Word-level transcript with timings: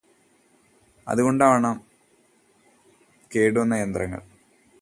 അതു 1.07 1.21
കൊണ്ടാവണം 1.21 1.75
കേടുവന്ന 3.31 3.73
യന്ത്രങ്ങള് 3.73 4.25